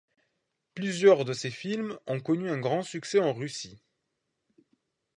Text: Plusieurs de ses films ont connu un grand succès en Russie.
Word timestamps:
Plusieurs 0.73 1.25
de 1.25 1.33
ses 1.33 1.51
films 1.51 1.95
ont 2.07 2.19
connu 2.19 2.49
un 2.49 2.57
grand 2.57 2.81
succès 2.81 3.19
en 3.19 3.33
Russie. 3.35 3.83